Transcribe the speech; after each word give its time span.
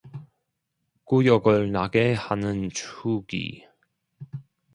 구역을 1.03 1.71
나게 1.71 2.15
하는 2.15 2.71
추기 2.71 3.67